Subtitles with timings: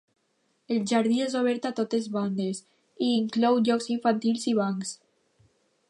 [0.75, 2.63] El jardí és obert a totes bandes,
[3.09, 4.97] i inclou jocs infantils i bancs.